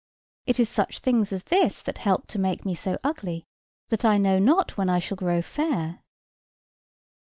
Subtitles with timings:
[0.47, 3.45] It is such things as this that help to make me so ugly,
[3.89, 5.99] that I know not when I shall grow fair."